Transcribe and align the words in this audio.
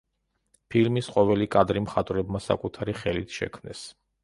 ფილმის 0.75 1.09
ყოველი 1.17 1.47
კადრი 1.57 1.85
მხატვრებმა 1.89 2.43
საკუთარი 2.47 2.99
ხელით 3.03 3.39
შექმნეს. 3.39 3.87